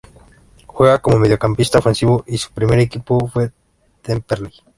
[0.65, 3.51] Juega como mediocampista ofensivo y su primer equipo fue
[4.01, 4.51] Temperley.